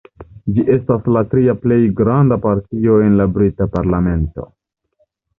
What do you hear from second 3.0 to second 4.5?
en la brita parlamento.